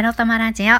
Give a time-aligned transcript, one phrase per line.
[0.00, 0.76] エロ玉ラジオ。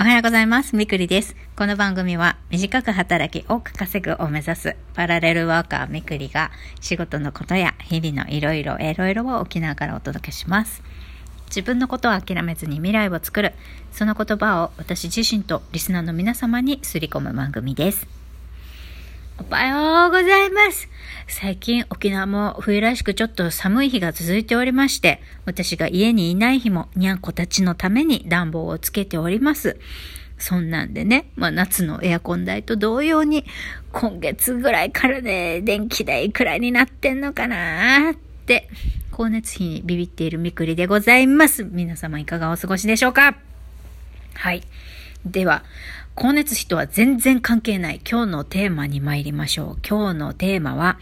[0.00, 0.74] おはようございます。
[0.74, 1.36] みくりです。
[1.54, 6.50] この番組は短く働き多く稼ぐを目指すパラレルワーカーみくりが
[6.80, 10.82] 仕事のことや日々のいろいろいろいろを沖縄からお届けします。
[11.48, 13.52] 自分のことを諦めずに未来を作る。
[13.92, 18.23] その言葉を私自身とリスナーの皆様にすり込む番組です。
[19.36, 20.88] おはようございます。
[21.26, 29.76] 最近沖縄も冬らしくちょっと寒い日が続いておりまして、私が家にいない日もにゃんこたちのために暖房をつけております。
[30.38, 33.44] そんなんでね、まあ夏のエアコン代と同様に、
[33.92, 38.14] 今月ぐらいからね、電気代くらいになってんのかなっ
[38.46, 38.68] て、
[39.10, 41.64] 光熱費にビビっているみくりでございます。
[41.64, 43.36] 皆様いかがお過ごしでしょうか？
[44.34, 44.62] はい。
[45.24, 45.64] では、
[46.16, 49.78] 光熱費とは全然関係ない今日のテーマに参りましょう。
[49.88, 50.98] 今日のテーマは、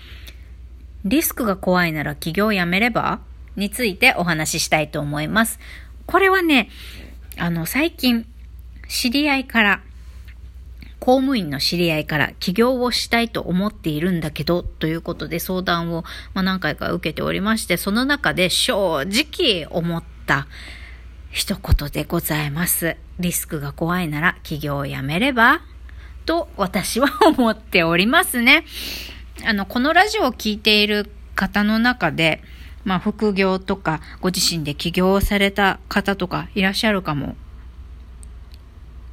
[1.05, 3.21] リスクが怖いなら起業をやめれば？
[3.55, 5.59] についてお話ししたいと思います。
[6.07, 6.71] これはね、
[7.37, 8.25] あの、最近、
[8.89, 9.83] 知り合いから、
[11.00, 20.47] 公務員の知り合いから起業をしたいと思っているんだけど、ということで相談を、ま、何回か受けておりまして、その中で正直思った
[21.33, 22.97] 一言でございます。
[23.19, 25.62] リスクが怖いなら起業をやめれば
[26.27, 28.64] と私は思っておりますね。
[29.44, 32.42] あの、このラジオを聴いている方の中で、
[32.84, 37.34] まあ、副業とか、ご自身で起業をされた方とかいらっしゃるかも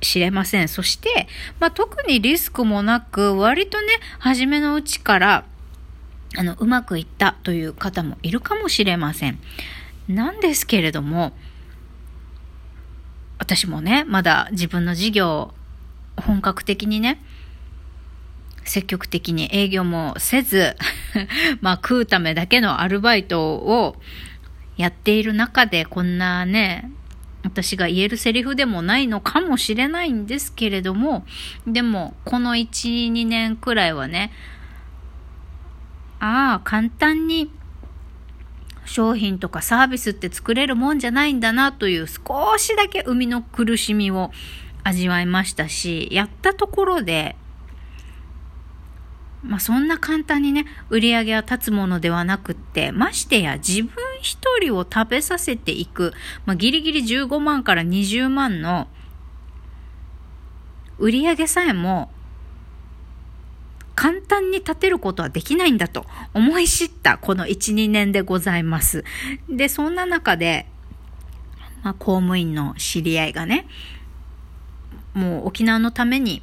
[0.01, 0.67] しれません。
[0.67, 1.29] そして、
[1.61, 3.87] まあ、特にリスクもなく、割とね、
[4.19, 5.45] 初めのうちから、
[6.35, 9.39] あの、うまくいったという方もいるかもしれません。
[10.09, 11.31] なんですけれども、
[13.39, 15.53] 私もね、まだ自分の事業を
[16.21, 17.21] 本格的にね、
[18.65, 20.75] 積極的に営業もせず、
[21.61, 23.95] まあ食うためだけのアルバイトを
[24.77, 26.91] やっている中でこんなね、
[27.43, 31.25] 私が言えるセリフでもないのかもしれないんですけれども、
[31.65, 34.31] でもこの1、2年くらいはね、
[36.19, 37.49] ああ、簡単に
[38.89, 44.31] 商品とかサービスって作れるもんじゃないんだなという少しだけ生みの苦しみを
[44.83, 47.35] 味わいましたし、やったところで、
[49.43, 56.13] まあそんな簡単にね、売り上げは立つものではなくって、ましてや自分一人を食べさせていく、
[56.45, 58.87] まあギリギリ15万から20万の
[60.97, 62.11] 売り上げさえも
[63.99, 69.03] 簡単に立てることはできないんだと思い知ったこの1、2年でございます。
[69.49, 70.67] で、そんな中で、
[71.83, 73.67] まあ、公務員の知り合いがね、
[75.13, 76.41] もう沖縄のために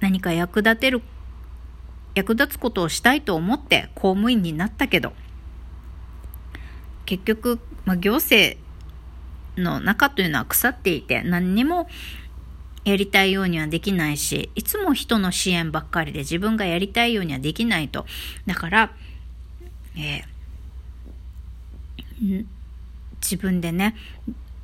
[0.00, 1.02] 何か役立てる、
[2.16, 5.12] 役立つことをしたいと思って公務員になったけど、
[7.06, 8.58] 結局、まあ、行政
[9.56, 11.88] の中というのは腐っていて何にも
[12.84, 18.06] やりたいようにはできないし、いつも人の支援ばっかりで自分がやりたいようにはできないと。
[18.46, 18.92] だから、
[19.96, 20.38] えー
[23.20, 23.94] 自分でね、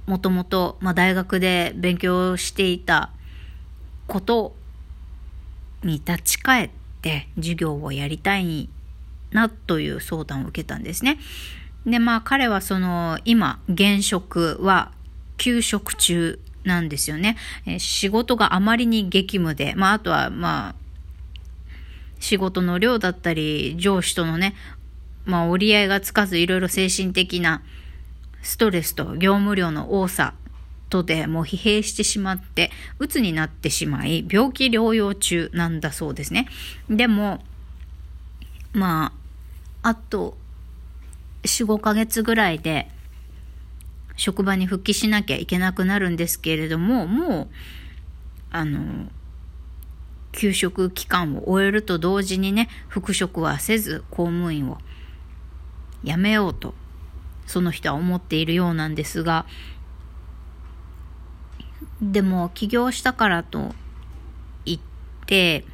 [0.07, 3.11] もともと、まあ、大学で勉強していた
[4.07, 4.55] こと
[5.83, 6.71] に立ち返っ
[7.03, 8.69] て授業をやりたい
[9.31, 11.19] なという相談を受けたんですね。
[11.87, 14.93] で、まあ彼はその今現職は
[15.37, 17.37] 休職中なんですよね。
[17.67, 20.75] え仕事があまりに激務で、まああとはまあ
[22.21, 24.55] 仕事の量だったり上司とのね、
[25.25, 27.63] まあ折り合いがつかずいろいろ精神的な
[28.43, 30.35] ストレスと業務量の多さ
[30.91, 36.47] とでもう疲弊してしまって鬱になってしまい病気療養中なんだそうですね。
[36.89, 37.43] でも
[38.73, 39.13] ま
[39.83, 40.37] ああと
[41.43, 42.89] 4、5ヶ月ぐらいで
[44.17, 47.49] 職場に復帰しなきゃいけなくなるんですけれども、もう、
[48.51, 49.09] あの、
[50.33, 54.79] 休職期間を終えると同時にね、復職はせず公務員を
[56.03, 56.75] 辞めようと、
[57.47, 59.47] その人は思っているようなんですが、
[62.01, 63.75] でも起業したからと
[64.65, 64.81] 言っ
[65.27, 65.65] て、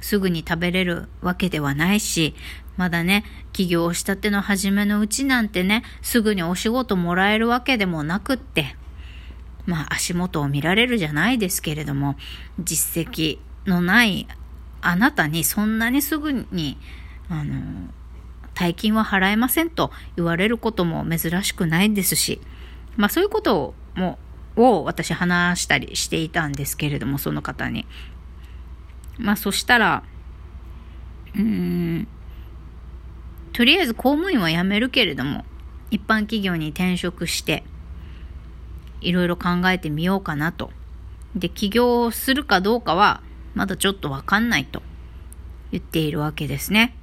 [0.00, 2.34] すぐに食べれるわけではないし、
[2.76, 3.24] まだね、
[3.54, 8.76] 起業したての初めのうちなんてね、すぐにお仕事もらえるわけでもなくって、
[9.64, 12.16] まあ足元を見られるじゃないですけれども、
[12.58, 14.26] 実績のない
[14.82, 16.76] あなたにそんなにすぐに、
[17.30, 17.88] あの、
[18.54, 22.40] 大金は払えませんと言われることも珍しくないですし、
[22.96, 24.18] まあそういうことも
[24.56, 27.86] を私話したりしていたんですけれども、その方に。
[29.16, 30.02] まあそしたら、
[31.34, 31.83] うーん、
[33.54, 35.44] とりあえず公務員は辞めるけれども、
[35.90, 37.62] 一般企業に転職して、
[39.00, 40.70] いろいろ考えてみようかなと。
[41.36, 43.22] で、起業するかどうかは、
[43.54, 44.82] まだちょっとわかんないと
[45.70, 46.96] 言っているわけですね。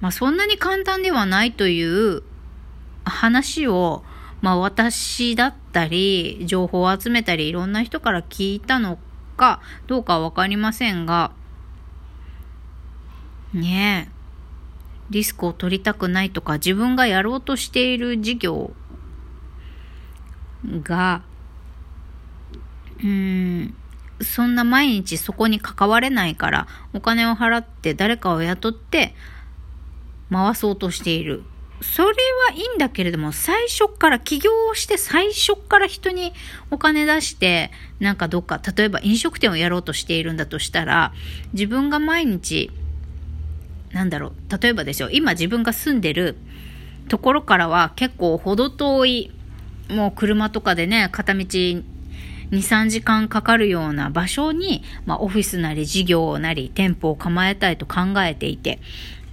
[0.00, 2.24] まあ、そんなに簡単ではないという
[3.04, 4.02] 話を、
[4.40, 8.98] まあ、私だったり、情報を集めたり、いろんな人から聞いたの
[9.36, 11.30] かどうかはわかりませんが、
[13.54, 14.17] ねえ、
[15.10, 18.70] リスクを取りたくないとか、自分がやろうとしている事業
[20.82, 21.22] が、
[23.02, 23.74] うん、
[24.20, 29.14] そんな毎日そこに関われないから、お金を払って誰かを雇って
[30.30, 31.44] 回そうとしている。
[31.80, 32.14] それは
[32.54, 36.32] いいんだけれども、最初から起業をして最初から人に
[36.72, 37.70] お金出して、
[38.00, 41.12] なんかどっか、例えば飲食店をやろうとしているんだとしたら、
[41.52, 42.72] 自分が毎日、
[43.92, 46.36] なんだろう、例えばですよ、今自分が住んでる
[47.08, 49.32] ところからは結構程遠い、
[49.88, 51.82] もう車とかでね、片道2、
[52.50, 58.80] 3時間かかるような場所に、まあ、オフィスなり事業なり店舗を構えたいと考えていて、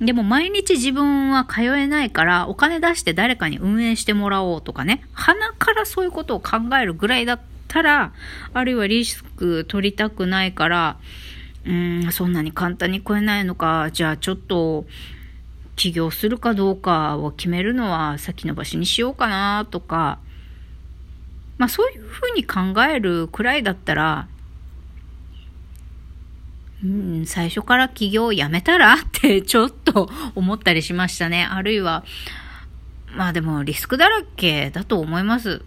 [0.02, 8.12] でも毎日自分は通えないからお金出して誰かに運営してもらおうとかね、鼻からそういうことを考えるぐらいだったら、
[8.54, 10.98] あるいはリスク取りたくないから、
[11.66, 14.86] うん、そんなに簡単に超えないのか、じゃあちょっと
[15.76, 20.20] 起業するかどうかを決めるのは先延ばしにしようかなとか、
[21.58, 24.28] まあそういうふうに考えるくらいだったら、
[26.84, 31.46] うん、最初から起業をやめたらってちょっと思ったりしましたね。
[31.46, 32.04] あるいは、
[33.16, 35.64] まあでもリスクだらけだと思います。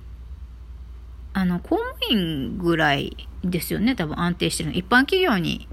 [1.32, 4.76] あの、公務員ぐらいですよね、多分安定してるの。
[4.76, 5.66] 一般企業に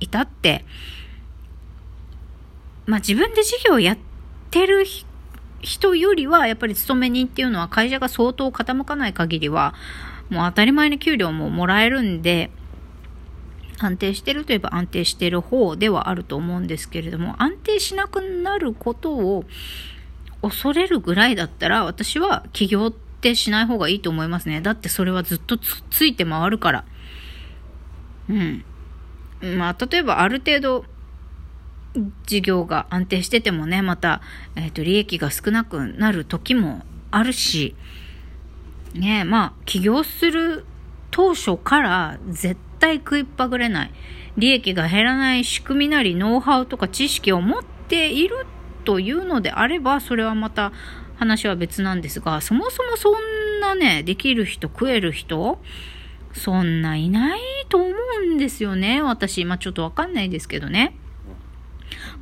[0.00, 0.64] いたって、
[2.86, 3.98] まあ自分で事業をやっ
[4.50, 4.84] てる
[5.60, 9.74] 人よりは、やっぱり勤め人っていうのは会社が相当傾かない限りは、
[10.30, 12.50] もう当たり前に給料ももらえるんで、
[13.78, 19.44] 安定してるといえば安定してる方ではあると思うんですけれども、安定しなくなることを
[20.42, 24.60] 恐れるぐらいだったら、私は起業ってしない方がいいと思いますね。
[24.60, 26.84] だってそれはずっとついて回るから。
[28.28, 28.64] うん。
[29.44, 30.84] まあ、例えばある程度、
[32.26, 34.20] 事業が安定しててもね、また、
[34.56, 37.76] えっ、ー、と、利益が少なくなる時もあるし、
[38.94, 40.64] ねまあ、起業する
[41.10, 43.90] 当初から絶対食いっぱぐれない。
[44.36, 48.46] 利益が減らない仕組みなりノウハウとか知識を持っている
[48.84, 50.72] というのであれば、それはまた
[51.16, 55.58] 話は別なんですが、そもそもそんなね、できる人、食える人、
[56.34, 59.00] そんないないと思うんですよね。
[59.00, 60.96] 私、まあちょっとわかんないですけどね。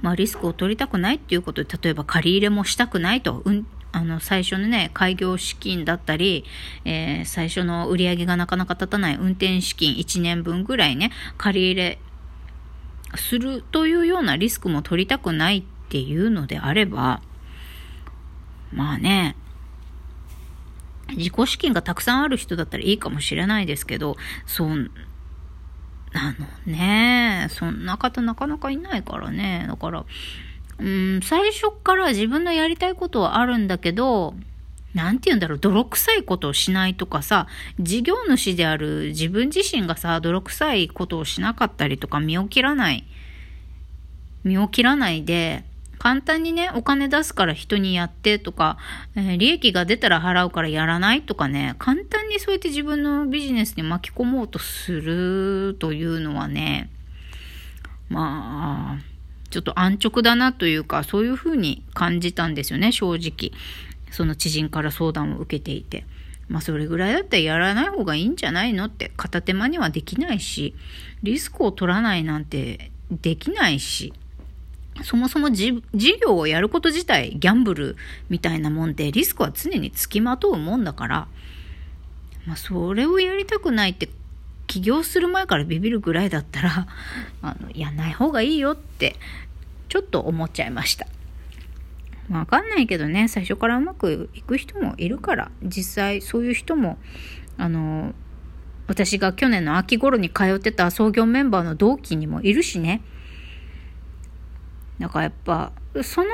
[0.03, 6.45] まあリスクを取りたくないっていうことで、例えば借り入れもしたくないと、うん、あの、最初のね、開業資金だったり、
[6.85, 11.99] えー、最初の売り上げがなかなか立たない運転資金1年分ぐらいね、借り入れ
[13.15, 17.23] するというようなリスクも取りたくないっていうのであれば、
[18.73, 19.37] まあね、
[21.17, 24.17] 自己資金がたくさんある人だったらいいかもしれないですけど、
[24.47, 24.91] そん、
[26.15, 29.67] あのね、そんな方なかなかいないからね。
[29.69, 30.05] だから、
[30.79, 34.35] うん、最初から自分のやりたいことはあるんだけど、
[34.95, 37.47] なんて言うんだろう、泥臭いことをしないとかさ、
[37.81, 43.07] 事業主である自分自身がさ、泥臭いことをしなかったりとか、身を切らない、
[44.45, 45.65] 身を切らないで、
[46.03, 48.77] 簡単にね、お金出すから人にやってとか、
[49.15, 56.91] えー、利益が出たら払うからやらないとかね、簡単にそうやって自分のビジネスに巻き込もうとするというのはね、
[58.09, 63.57] まあ、ちょっと安直だなというか、そういうふうに感じたんですよね、正直。
[64.11, 66.05] その知人から相談を受けていて。
[66.49, 70.75] まあそれぐらいだったらやらない方がいいんじゃないのって片手間にはできないし、
[71.23, 74.13] リスクを取らないなんてできないし、
[75.03, 77.97] そもそも事業をやること自体ギャンブル
[78.29, 81.29] みたいなもんでリスクは常につきまとうもんだから、
[82.47, 84.11] まあそれをやりたくないって
[84.67, 86.87] 起業する前からビビるぐらいだったら、
[87.43, 89.17] あの、やんない方がいいよって、
[89.89, 91.07] ちょっと思っちゃいました。
[92.31, 96.99] わかんないけどね、最初からうまくいく人もいるから、実際そういう人も、
[97.59, 98.15] あの、
[98.87, 103.03] 私が去年の秋頃に通ってた創業メンバーの同期にもいるしね。
[105.03, 105.73] だかやっぱ、
[106.05, 106.29] その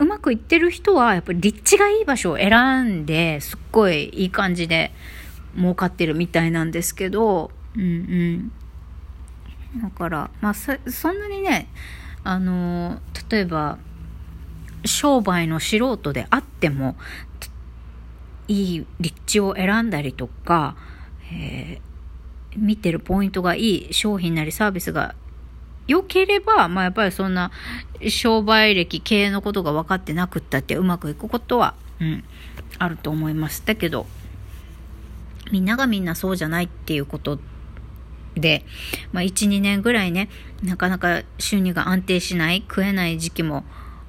[0.00, 4.90] うまくいってる人は、やっぱり立地がいい場所を選んで、すっごいいい感じで
[5.56, 7.86] 儲かってるみたいなんですけど、うんう
[9.78, 9.80] ん。
[9.80, 11.68] だから、まあそ、んなにね、
[12.24, 13.78] あの、例えば、
[14.84, 16.96] 商売の素人であっても、
[18.48, 20.76] いい立地を選んだりとか、
[21.32, 25.14] えー、見てるポイントがいい商品なりサービスが
[25.86, 27.50] 良ければ、まあやっぱりそんな
[28.08, 32.24] 商売歴、経営のことが分かってなくったってうまくいくことは、うん、
[32.78, 33.64] あると思います。
[33.66, 34.06] だけど、
[35.50, 37.38] みんながみんなそうじゃないっていうこと
[38.34, 38.64] で、
[39.12, 40.28] まあ1、2年ぐらいね、
[40.62, 43.64] なかなか収入が安定しない、食えない時期も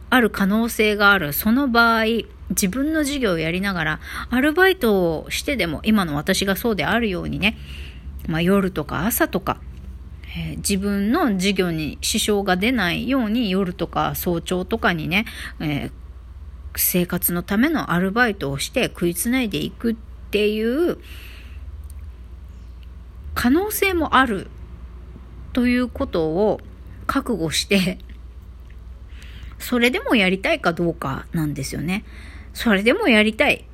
[0.10, 1.34] ある可能性がある。
[1.34, 2.06] その場合、
[2.50, 4.00] 自分の事業をやりながら、
[4.30, 7.58] アルバイトをしてでも、今の私がそうであるようにね、
[8.28, 9.60] まあ、夜とか朝とか、
[10.36, 15.26] えー、自分の事業に支障が出ないように夜とか早朝とかにね、
[15.60, 15.92] えー、
[16.76, 19.96] 生活のためのアルバイトをして食いつないでいくっ
[20.32, 20.98] ていう
[23.36, 24.48] 可能性もある
[25.54, 26.60] ということを
[27.06, 28.00] 覚悟して
[29.60, 32.04] それでもやりたいかどうかなんですよね。
[32.54, 33.66] それでもやりたい。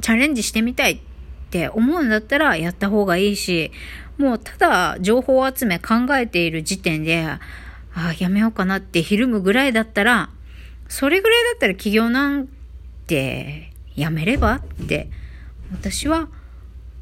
[0.00, 1.00] チャレンジしてみたい
[1.46, 3.70] って思うんだったらやった方がいいし、
[4.18, 7.40] もうただ情報集め考えている時点で、あ
[7.94, 10.30] あ、やめようかなってひるむぐらいだったら、
[10.88, 12.48] それぐらいだったら起業なん
[13.06, 15.08] てやめればって
[15.72, 16.28] 私は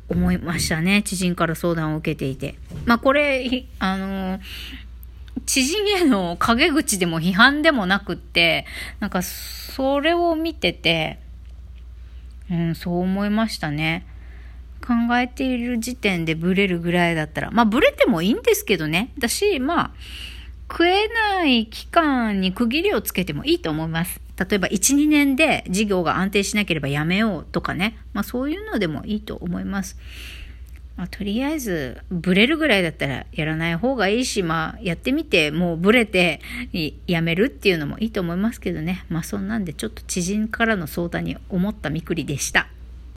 [0.08, 1.02] 思いましたね。
[1.02, 2.56] 知人から相談を受けていて。
[2.84, 4.40] まあこれ、あの
[5.46, 8.66] 知人への陰口でも批判でもなくって、
[9.00, 11.18] なんかそれを見てて、
[12.50, 14.06] うん、そう思いましたね。
[14.84, 19.12] 考えている時点でブレるぐらいだったら、まあブレてもいいんですけどね。
[19.18, 19.90] だし、まあ、
[20.70, 24.20] 食えない期間に区切りをつけてもいいと思います。
[24.38, 27.96] 例えば1、2年で事業が安定しなければやめようとかね。
[28.12, 29.96] まあそういうのでもいいと思います。
[30.96, 36.40] まあ、とりあえず、ブレるぐらいだったらやらない方がいいし、まあ、やってみて、もうブレて
[37.08, 39.04] やめるっていうのもいいと思いますけどね。
[39.08, 42.68] まあ、そんなんで、ちょっと知人からの相談に思ったみくりでした。